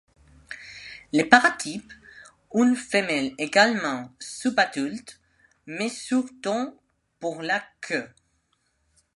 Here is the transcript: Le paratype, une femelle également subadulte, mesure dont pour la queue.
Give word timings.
Le 1.13 1.29
paratype, 1.29 1.93
une 2.55 2.75
femelle 2.75 3.35
également 3.37 4.11
subadulte, 4.19 5.21
mesure 5.67 6.25
dont 6.41 6.75
pour 7.19 7.43
la 7.43 7.63
queue. 7.81 8.09